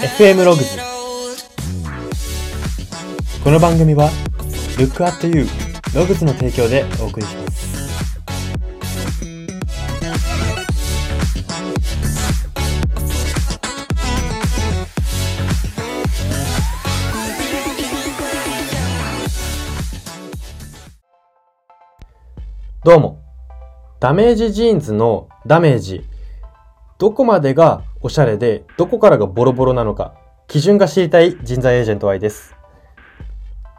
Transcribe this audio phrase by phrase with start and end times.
[0.00, 0.78] FM ログズ
[3.44, 4.08] この番組は
[4.78, 5.46] Look at You
[5.94, 7.60] ログズの提供でお送りします。
[22.82, 23.22] どうも。
[24.00, 26.09] ダメージジーンズのダメージ。
[27.00, 30.12] どこまでがおしゃれでどこからがボロボロなのか
[30.48, 32.54] 基準が知りたい人材エージェント Y です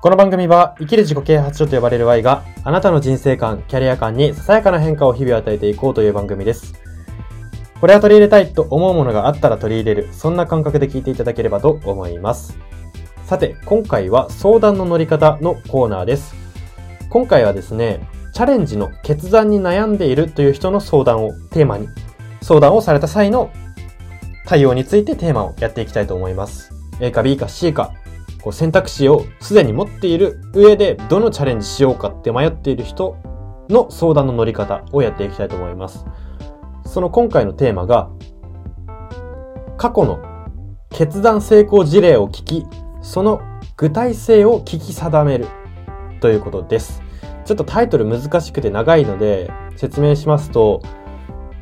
[0.02, 6.74] この番組は生きる自己啓発書と呼ばれる Y があなたの人生観、キャリア観にささやかな変化を日々与えていこうという番組です。
[7.80, 12.58] これは取り入れたいと思うものがあったら取り入れる、そんな感覚で聞いていただければと思います。
[13.26, 16.34] さて、今回は相談の乗り方のコーナーです。
[17.12, 18.00] 今回はですね、
[18.34, 21.88] チャレンジの決断に悩んでいるという人の相談をテーマに、
[22.42, 23.52] 相談をされた際の
[24.46, 26.74] 対応についてテーマをやっていきたいと思います。
[27.00, 27.94] A か B か C か、
[28.42, 33.18] こう選択肢をすでに持っている上でどのチャレンジしようかって迷っている人
[33.70, 36.06] の相談の乗り方をやっていきたいと思います。
[36.86, 38.10] その今回のテーマが
[39.78, 40.20] 過去の
[40.90, 42.66] 決断成功事例を聞き、
[43.02, 43.42] その
[43.78, 45.48] 具体性を聞き定める
[46.20, 47.02] ということです。
[47.46, 50.82] ちょっとタイトル難しくて長いので説明しますと、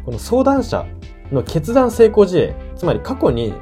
[0.09, 0.87] この相談者
[1.31, 3.53] の決断成功事例、つまり過去に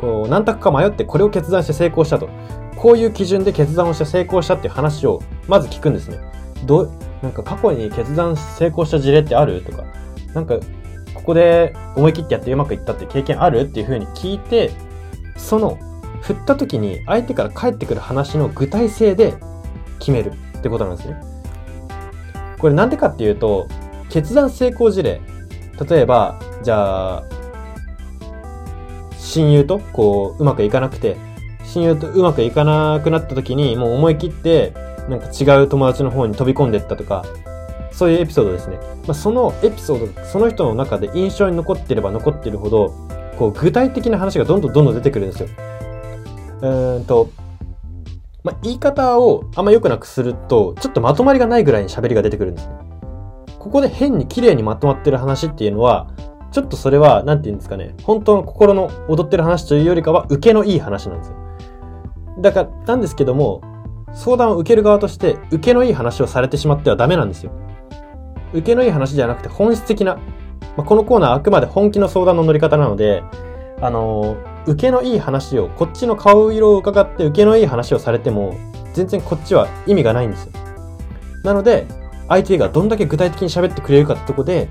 [0.00, 2.28] こう何択か迷ってこれを決断して成功したと。
[2.76, 6.18] こういう基準で決断をして成功したっていう話をまず聞くんですね。
[6.66, 9.62] ど、なんか過去に決断成功した事例ってある？
[9.62, 9.84] とか、
[10.34, 10.56] なんか
[11.14, 13.60] ここで思い切ってやってうまくいったって経験ある？
[13.60, 14.72] っていう風に聞いて、
[15.36, 15.78] その
[16.20, 19.34] 振った時に相手から返ってくる話の具体性で
[20.00, 21.14] 決めるってことなんですね。
[22.58, 23.68] これなんでかっていうと、
[24.08, 25.20] 決断成功事例。
[25.88, 27.22] 例えば、じゃあ、
[29.30, 31.16] 親友とこううまくいかなくて
[31.64, 34.72] 親友とうまくいかなくなった時にもう思い切って
[35.08, 37.24] なんか違う友達の方に飛び込んでったとか
[37.92, 42.88] そういうエピソードですね、まあ、そのエピソードその人の中で印象に残ってれば残ってるほど
[43.38, 45.48] こう具体的な話がどんどんどんどん出てくるんですよ。
[46.62, 47.30] うーんと
[48.42, 52.89] まあ、言い方をあんま良くなくするとちょっとまとまりがないぐらいに喋りが出てくるんですね。
[53.60, 56.10] ここで変に綺麗にまとまってる話っていうのは
[56.52, 61.36] ちょっとそれは、なんて言うんですかね、本当の心の踊ってる話というよりかは、受けのいい話なんですよ。
[62.40, 63.62] だから、なんですけども、
[64.12, 67.52] 相談を受ける側として、受けのいい話をされてしまってはダメなんですよ。
[68.52, 70.16] 受けのいい話じゃなくて、本質的な、
[70.76, 73.22] まあ、このコーナーあくまで本気の相談の乗り方なので、
[73.80, 78.56] あのー、受けのいい話を、こっちの顔色を伺って受けのいい話をされても、
[78.92, 80.52] 全然こっちは意味がないんですよ。
[81.44, 81.86] なので、
[82.30, 84.68] 相手がどんだけ具体的に喋ってくれるかってとこで、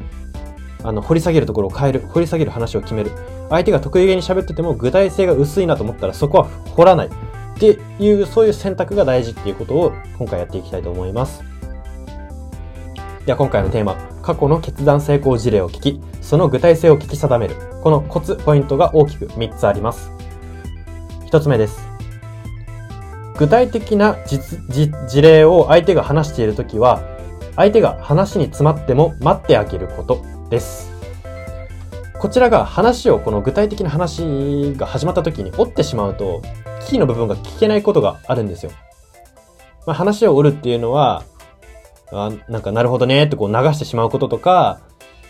[0.82, 2.00] あの、掘り下げるところを変える。
[2.00, 3.12] 掘り下げる話を決める。
[3.50, 7.08] 相手が得意げに喋ってても具体性が薄いなと思ったらそこは掘らない。
[7.08, 7.12] っ
[7.60, 11.44] ていう、そういう選択が大事っていうことを今回やっていきたいと思います。
[13.26, 17.56] では今回のテーマ、過去の決断成功事例を聞き、その具体性を聞き定める。
[17.84, 20.12] このコツ、ポイントが大きく3つあります。
[21.26, 21.86] 1つ目です。
[23.38, 27.19] 具体的な事例を相手が話しているときは、
[27.60, 30.90] 相手が話に詰まっても待ってあげることです。
[32.18, 36.42] こちらが話を、この具体的な話が始まった時に折ってしまうと、
[36.88, 38.72] キーの部分が聞けないことがあるんですよ。
[39.86, 41.26] まあ、話を折るっていうのは、
[42.14, 44.80] あなんかなるほどねってこう流してしまうこととか、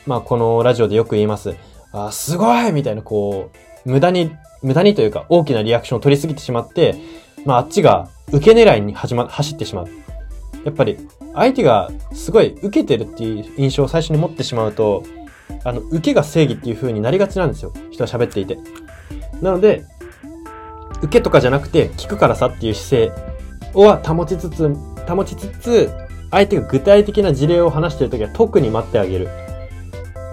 [0.06, 1.56] まあこのラジオでよく言います。
[1.92, 3.50] あすごいみたいなこ
[3.86, 4.32] う、無駄に、
[4.62, 6.94] 無駄にというか大きなリアクションを取りすぎてしまって、
[7.44, 9.88] まああっちが受け狙いに始ま、走ってしまう。
[10.64, 11.00] やっぱり
[11.34, 15.04] 相手がすごい受けてるっていう印象を最初に持ってしまうと、
[15.64, 17.74] あの、受けが正義っていう風になりがちなんですよ。
[17.92, 18.58] 人は喋っていて。
[19.42, 19.86] なので、
[21.02, 23.22] 受けとかじゃなくて、聞くからさっていう姿勢
[23.74, 24.74] は保ちつつ、
[25.08, 25.90] 保ちつつ、
[26.32, 29.30] 相手が具体的な事例を話してるときは特に待ってあげる。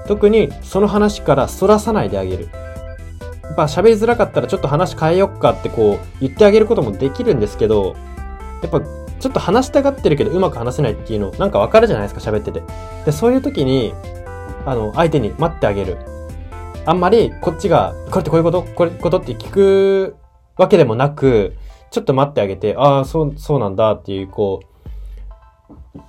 [0.06, 2.49] 特にその話から反らさないであげる。
[3.43, 7.97] やっぱ喋りづらかったらちょっと話変えよっかってこう言ってあげることもできるんですけど、
[8.62, 8.82] やっぱ
[9.19, 12.63] ちょっと話したがってるけどうまく話せないっていうのなんかわかるじゃないですか喋ってて。
[13.05, 13.95] で、そういう時に、
[14.65, 15.99] あの、相手に待ってあげる。
[16.85, 18.63] あんまりこっちが、これってこういうこと？
[18.63, 20.17] これことって聞く
[20.57, 21.57] わけでもなく、
[21.91, 24.61] ちょっと待ってあげて、ああ、そう、そうなんだっていう、こ
[25.95, 26.01] う、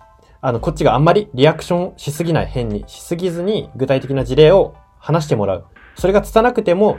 [0.42, 5.66] あの、こっちがあんまりリアクションしすぎない変にしすぎずに具体的な事例を話してもらう。
[5.96, 6.98] それが拙なくても、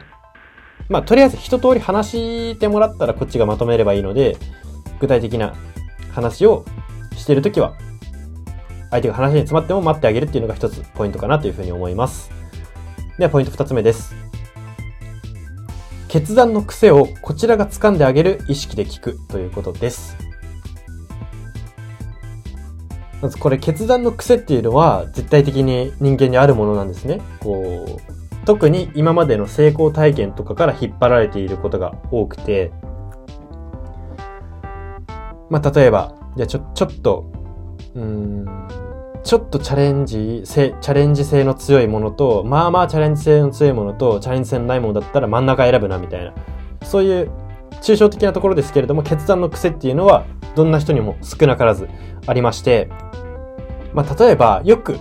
[0.89, 4.37] まあ、とりあえず一通り話してもらったらこっちがまとめればいいので、
[5.01, 5.55] 具体的な
[6.19, 6.65] 話を
[7.17, 7.75] しているときは、
[8.91, 12.31] 相手が話に詰まっても待ってあげるっていうのが一つポイントかなというふうに思います。
[13.19, 14.15] では、ポイント二つ目です。
[16.09, 20.17] 決断の癖をこちらが掴んであげる意識で聞くということです。
[23.21, 27.21] まずこれ決断の癖っていうのは絶対的に人間にあるものなんですね。
[27.41, 32.73] こう、特に今までの成功体験とかから引っ張られていることが多くて、
[35.51, 37.33] まあ、例えば、じゃちょ、ちょっと、
[37.95, 38.47] うん、
[39.25, 46.33] ちょっとチャレンジ性、チャレンジ性の強いものと、まあまあチャレンジ性の強いものと、チャレンジ性のないものだったら真ん中選ぶな、みたいな。
[46.83, 47.31] そういう
[47.83, 50.25] 抽象的なところですけれども、決断の癖っていうのは、
[50.55, 51.89] どんな人にも少なからず
[52.27, 52.89] ありまして、
[53.93, 54.99] まあ例えば、よく、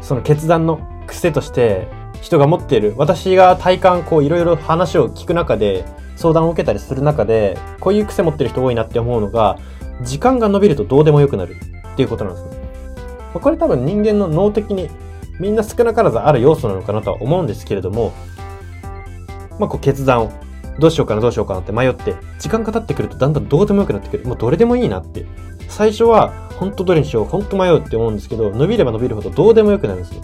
[0.00, 1.88] その決断の癖として、
[2.20, 5.84] 人が持っている、私が体感、こういろいろ話を聞く中で、
[6.16, 9.56] 相談を受けたりする中で、こういう癖持ってる人多いなって思うのが、
[10.02, 11.56] 時間が伸びるとどうでもよくなる
[11.92, 12.50] っていうことなんですね。
[13.34, 14.88] まこれ多分人間の脳的に
[15.40, 18.12] みんな少なからずある要素なのかなとは思うんですけれども、
[19.58, 20.32] まあこう決断を
[20.78, 24.24] どうしようかなどうしようかなって迷って、時間が経ってくるとだんだんどうでもよくなってくる。
[24.24, 25.26] もうどれでもいいなって。
[25.68, 30.22] 最初は本当どれにしよう、本当迷うって思うんですけど、伸びれば伸びるほどどうでもよくなるんですよ。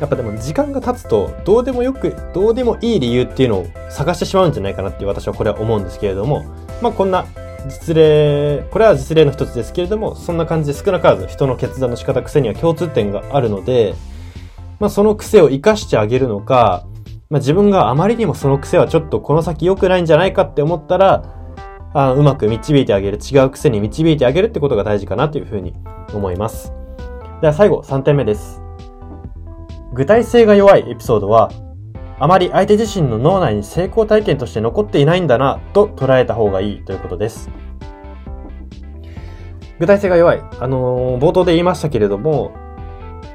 [0.00, 6.44] やっぱでも時間が経つと、どうでもよく、どうでもいい理由っていうのを探してしまうんじゃないかなって私はこれは思うんですけれども、
[6.80, 7.26] まあこんな
[7.68, 13.94] 実例、これは実例の一つですけれども、そんな感じで少なからず人の決断の仕方、癖には共通点があるので、
[14.78, 16.86] まあその癖を活かしてあげるのか、
[17.28, 21.34] まあ自分があまりにもその癖はちょっとこの先良くないんじゃないかって思ったら、
[21.92, 25.74] あうまく導いてあげる、違う癖に導いてあげるってことが大事かなというふうに
[26.14, 26.72] 思います。
[27.40, 28.67] では最後、3点目です。
[29.92, 31.50] 具体性が弱いエピソードは、
[32.20, 37.50] あまり相手自身の脳内に成功体験として残っていないんだなと捉えた方がいいということです。
[39.78, 40.42] 具体性が弱い。
[40.58, 42.52] あのー、冒頭で言いましたけれども、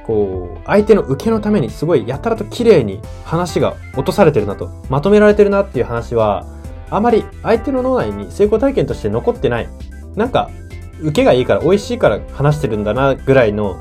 [0.06, 6.46] こう、相手の受けのためにすごいやたらと綺麗に話が落とされてるなと、まとめられてるなっていう話は、
[6.90, 9.70] あまり相手の脳内に成功体験として残ってない。
[10.16, 10.50] なんか、
[11.02, 13.78] 受けがいいから美味しいから話してるんだなぐらいの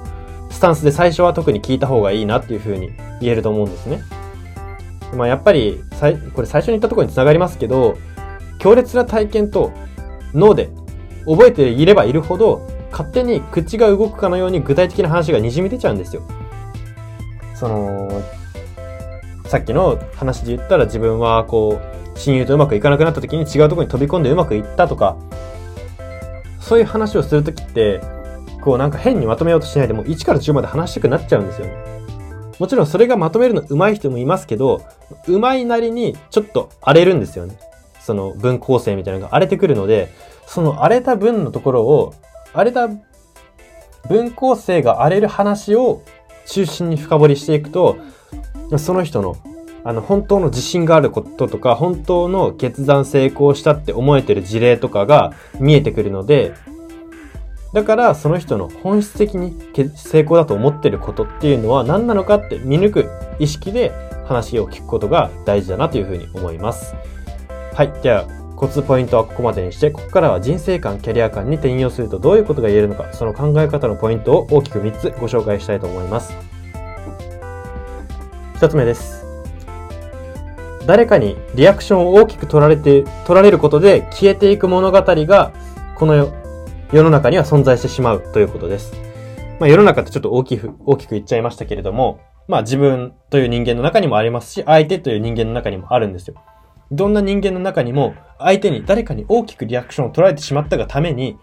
[0.52, 4.02] スタンスで最初は特に聞いた方がいいなっていうふうに言えると思うんですね。
[5.16, 5.82] まあやっぱり、
[6.34, 7.96] これ最初に言ったところに繋がりますけど、
[8.58, 9.72] 強烈な体験と
[10.34, 10.70] 脳で
[11.26, 16.22] 覚えていればいるほど、勝手に口が動くかのように具体的な話が滲み出ちゃうんですよ。
[17.55, 18.22] その、
[19.46, 21.81] さっきの話で言ったら自分はこ
[22.14, 25.16] う、親友とうまくいかなくなった時に違うところに飛び込んでうまくいったとか、
[26.60, 28.00] そういう話をするときって、
[28.62, 31.74] こうなんか変にまとめようとしないでも1から10まで話したくなっちゃうんですよね。
[32.58, 34.82] もちろんそれがまとめるの上手い人もいますけど、
[35.26, 37.58] 上手いなりにちょっと荒れるんですよね。
[38.00, 40.12] その文構成みたいなのが荒れてくるので、
[40.46, 42.14] その荒れた文のところを、
[42.52, 42.88] 荒れた
[44.08, 46.02] 文構成が荒れる話を
[46.46, 47.96] 中心に深掘りしていくと、
[48.78, 49.36] その人の
[49.84, 56.54] あの、本当の自信があることとか、本当の決断成功したって思えてる事例とかが見えてくるので、
[57.72, 59.56] だからその人の本質的に
[59.96, 63.92] 成功だと思っていることっていうのは何なのかって見抜く意識で
[64.26, 66.94] 話を聞くことが大事だなというふうに思います。
[67.74, 67.92] はい。
[68.02, 68.26] では、
[68.56, 76.34] コツポイントはここまでにして、ここからは人生観、キャリア観に転用するとどういうことが言えるのか、その考え方のポイントを大きく3つご紹介したいと思います。
[78.56, 79.24] 1つ目です。
[80.86, 85.52] 誰かにリアクションを大きく取られて、取られることで消えていく物語が、
[85.96, 86.42] この
[86.93, 88.93] 世の中には存在してしまうということです。
[89.58, 96.34] まあ、世の中ってちょっと大きく、大きく言っちゃいましたけれども、まあ自分という人間の中にもありますし、相手という人間の中にもあるんですよ。
[96.91, 101.39] どんな人間の中にも、相手に誰かに大きくリアクションを取られてしまったがために、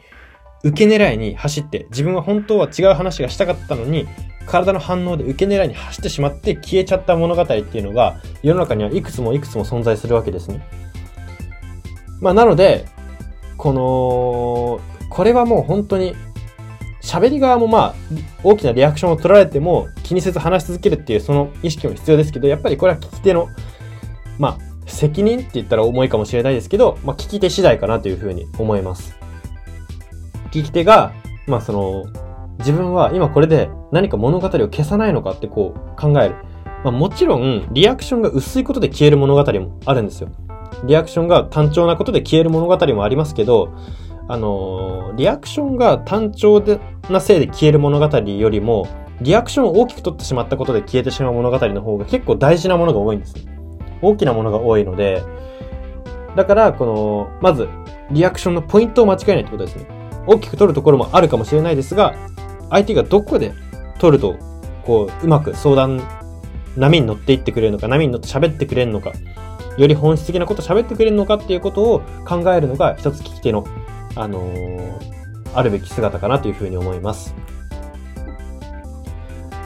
[0.64, 4.08] 受け狙いに走って、自分は本当は違う話がしたかったのに、
[4.46, 10.68] 体の反応で受け狙いに走ってしまって消えちゃった物語っていうのが、世の中にはいくつもいくつも存在するわけですね。
[12.22, 12.86] まあなので、
[13.58, 16.16] この、これはもう本当に、
[17.02, 17.96] 喋り側もまあ、
[18.44, 23.48] 大きなリアクションを取られても気にせず話し続けるっていうその意識も必要ですけど、やっぱりこれは聞き手の、
[24.38, 29.18] まあ、責任って言ったら重いかもしれないですけど、まあ、聞き手次第かなというふうに思います。
[30.52, 31.14] 聞き手が、
[31.48, 32.06] まあその、
[32.60, 36.36] 自分は今これで何か物語を消さないのかってこう考える。
[36.84, 40.30] まあもちろん、リアクションが薄いことで消える物語もあるんですよ。
[40.86, 43.74] リアクションが単調なことで消える物語もありますけど、
[44.30, 48.88] あの、リアクションが単調でなせいで消える物語よりも、
[49.22, 53.36] リアクションを大きく取ってしまったことで消えてしまう物語の方が結構大事なものが多いんです
[54.04, 55.24] 大きなものが多いので、
[56.36, 57.68] だから、この、まず、
[58.12, 59.88] リアクションのポイントを間違えないってことですね。
[60.28, 62.16] 大きく取るところもあるかもしれないですが、
[62.70, 63.52] 相手がどこで
[63.98, 64.36] 取ると、
[64.86, 66.02] こう、うまく相談
[66.78, 69.12] 波に乗っていってくれるのか、波に乗って喋ってくれるのか、
[69.78, 73.66] より本質的なこと喋ってくれるのかっていうことを考えるのが一つ聞き手の、
[74.16, 75.00] あのー、
[75.54, 77.34] あるべき姿かなというふうに思います。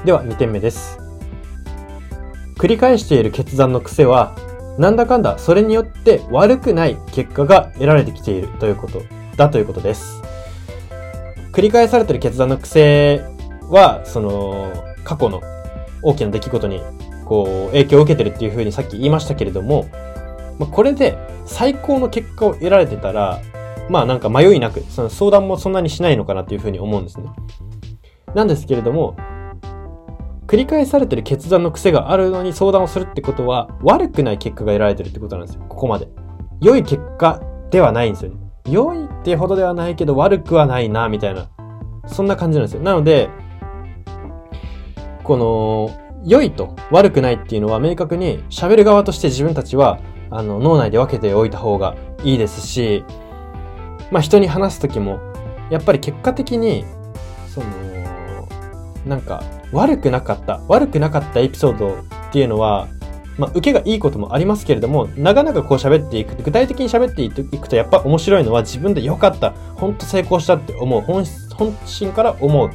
[0.06, 1.00] では2点目です。
[2.58, 4.36] 繰り返している決断の癖は、
[4.78, 9.02] なんだかんだそれによって悪くない結果が得られてきているということ
[9.38, 10.22] だということです。
[11.52, 13.22] 繰り返されている決断の癖
[13.70, 14.74] は、その、
[15.04, 15.42] 過去の
[16.02, 16.82] 大きな出来事に、
[17.26, 19.90] こう、影響を受けてるっていうふうにさっき言いましたけれども、
[20.58, 23.42] まあ、これで最高の結果を得られてたら、
[23.90, 27.30] まあなんか迷いなく、その相談もそんなにしないのかなっていうふうに思うんですね。
[28.34, 29.16] なんですけれども、
[30.48, 35.66] 繰り返されてる決断の癖があるのに相談をするってことは、悪くない結果が得られてるってことなんですよ。
[35.68, 36.08] ここまで。
[36.62, 38.38] 良い結果ではないんですよね。
[38.70, 41.50] 良いってほどではないけど悪くはないな、みたいな。
[42.08, 42.82] そんな感じなんですよ。
[42.82, 43.30] なので、
[45.24, 45.90] この、
[46.26, 50.00] 良いと悪くないっていうのは明確に喋る側として自分たちは、
[50.30, 53.04] あの、脳内で分けておいた方がいいですし、
[54.12, 55.20] まあ人に話すときも、
[55.70, 56.86] やっぱり結果的に、
[57.48, 57.68] その、
[59.06, 61.96] なんか、悪くなかった、悪くなかったエピソードっ
[62.32, 62.88] ていうのは、
[63.38, 72.70] まあ、受けがいいこともありますけれども、長々こう喋っていく、具体的に喋っていくと、やっぱ面白いのは自分で良かった、ほんと成功したって思う、本本心から思う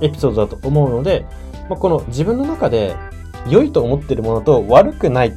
[0.00, 1.24] エピソードだと思うので、
[1.68, 2.96] まあ、この自分の中で
[3.48, 5.32] 良いと思ってるものと悪くない、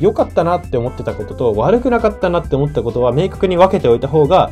[0.00, 4.50] 良かったなって思ってたことと悪くなかったなって思ったことは明確に分けておいた方が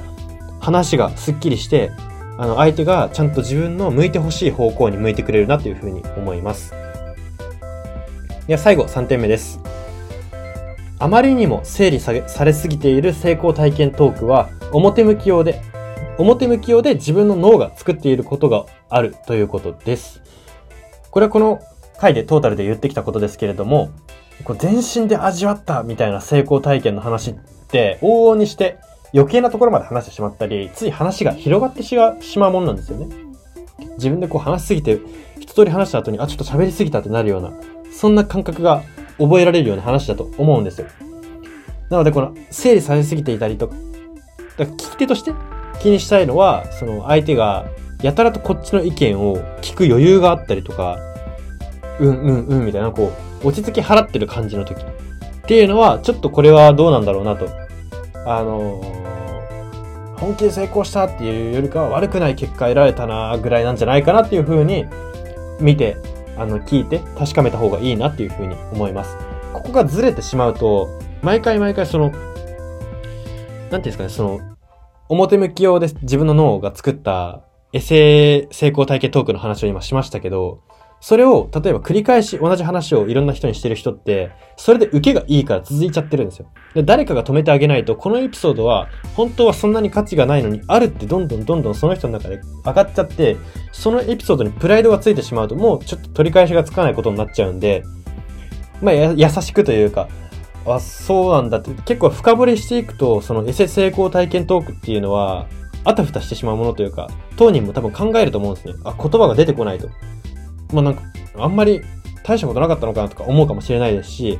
[0.64, 1.92] 話がスッキリして
[2.36, 6.74] あの、相手がちゃんと自分の向いてほしい方向に向いてくれるなというふうに思います。
[8.48, 9.60] では最後、3点目です。
[10.98, 15.62] あまりにも整理されすぎている成功体験トークは、表向き用で、
[16.18, 20.20] 表向き用で自分の脳が作っていることがあるということです。
[21.12, 21.60] これはこの
[21.98, 23.90] 回でトータルで言ってきたことですけれども、
[24.42, 27.34] こう全身で味わったみたいな成功体験の話っ
[27.68, 28.78] て往々にして
[29.14, 33.06] 余計なところまで話してしまったり、つい話が広がってしまうもんなんですよね。
[33.96, 34.98] 自分でこう話しすぎて、
[35.38, 37.52] 一通り話した後に、あ、ちょっと喋りすぎたってなるような、
[37.92, 38.82] そんな感覚が
[39.18, 40.88] 覚えられるような話だと思うんですよ。
[41.90, 43.76] なので、この、整理されすぎていたりとか、
[44.58, 45.32] だ聞き手として
[45.80, 47.66] 気にしたいのは、その相手が、
[48.02, 50.98] やたらとこっちの意見を聞く余裕があったりとか、
[52.00, 53.12] うんうんうんみたいな、こ
[53.44, 54.80] う、落ち着き払ってる感じの時。
[54.80, 57.46] っていうのは、ちょっとこれはどうなんだろうなと。
[58.26, 59.03] あの
[60.18, 64.86] 本気で成功したっていうよりかは悪くない結果得られたなぐらいなんじゃないかなっていう風に
[65.60, 65.96] 見て、
[66.36, 69.16] あの、聞いて確かめた方がいいなっていう風に思います。
[69.52, 70.88] ここがずれてしまうと、
[71.22, 74.40] 毎回毎回その、なんていうんですかね、その、
[75.08, 77.42] 表向き用で自分の脳が作った
[77.72, 80.60] エセ成功体験トークの話を今しましたけど、
[81.06, 86.46] それを、例えば繰り返し同じ話をいろんな人にしてる人って、それで受けがいいから続いちゃってるんですよ。
[86.72, 93.36] で、誰かが止めてあげないと、このエピソードは、本当はそんなに価値がないのに、あるってどんどんどんどんその人の中で上がっちゃって、
[93.70, 97.84] そのエピソードにプライドがついてしまうと、もうちょっと取り返しがつかないことになっちゃうんで、
[98.80, 100.08] まあ、優しくというか、
[100.64, 105.48] あ、そうなんだって、結構深掘りしていくと、そのエセ成功体験トークっていうのは、
[105.84, 108.72] あたふたしてしまうものというか、当人も多分考えると思うんですね。
[108.84, 109.90] あ、言葉が出てこないと。
[110.74, 111.02] まあなんか、
[111.38, 111.82] あんまり
[112.22, 114.38] 大したことなかったのかなとか思うかもしれないですし、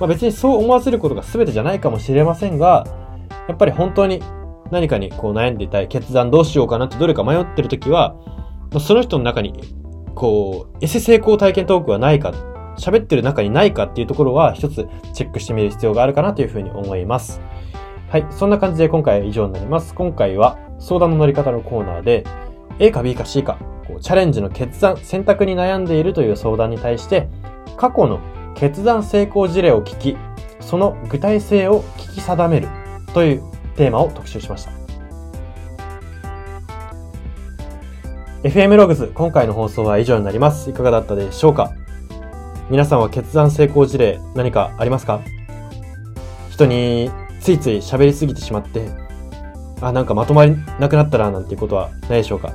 [0.00, 2.86] まあ別にそう思わせることが全てじゃないかもしれませんが、
[3.48, 4.22] やっぱり本当に
[4.70, 8.16] 何かにこう悩んでいたい、決断どうしようかなってどれか迷ってる時は、
[8.80, 9.54] その人の中に、
[10.14, 12.32] こう、エセ成功体験トークはないか、
[12.76, 17.40] 喋ってる中にないかっていうところは一つチェックしてみる必要があるかなというふうに思います。
[18.08, 18.26] はい。
[18.30, 19.94] そんな感じで今回は以上になります。
[19.94, 22.24] 今回は相談の乗り方のコーナーで、
[22.78, 27.28] A か B か C かこうチャレンジの決断、選択に悩んでいるという相談に対して、
[27.76, 28.20] 過去の
[28.54, 30.16] 決断成功事例を聞き、
[30.60, 32.68] その具体性を聞き定める
[33.14, 33.42] という
[33.76, 34.72] テーマを特集しました。
[38.42, 40.70] FM ログズ、今回の放送は以上になります。
[40.70, 41.72] いかがだったでしょうか？
[42.70, 45.22] 皆さんは決断成功事例何かありますか？
[46.50, 48.90] 人についつい喋りすぎてしまって、
[49.80, 52.52] あ、なんかまとまりなくなったらなんていうことはないでしょうか？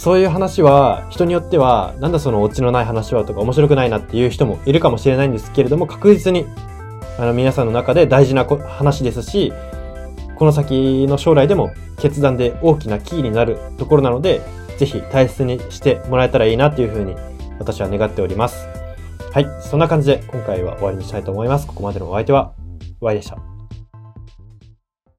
[0.00, 6.46] そういう話は人によってはなんだそのオチのない話はとか面白くないなっていう人もいるかもしれないんですけれども確実に
[7.18, 9.52] あの皆さんの中で大事な話ですし
[10.36, 14.40] この先の将来でも決断で大きなキーになるところなので
[14.78, 17.14] ぜひ大切にしてもらえたらいいなっていうふうに
[17.58, 18.68] 私は願っております。
[19.34, 19.46] はい。
[19.60, 21.66] そんな感じで今回は終わりにしたいと思います。
[21.66, 22.54] ここまでのお相手は
[23.00, 23.49] Y でした。